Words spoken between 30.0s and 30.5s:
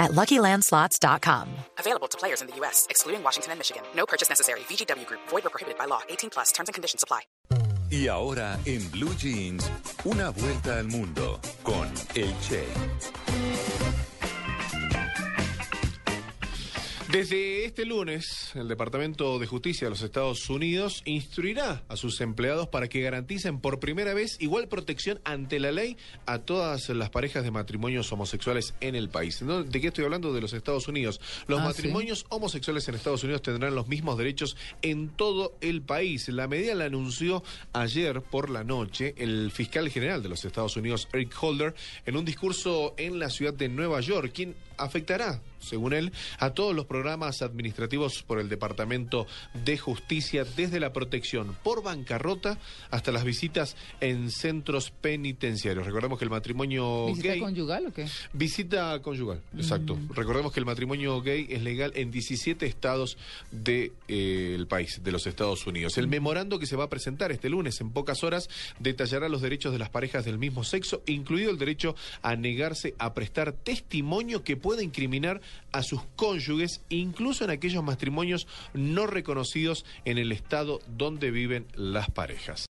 hablando? De